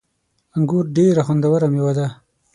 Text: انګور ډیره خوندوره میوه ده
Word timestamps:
انګور 0.55 0.85
ډیره 0.97 1.21
خوندوره 1.27 1.67
میوه 1.73 1.93
ده 1.97 2.07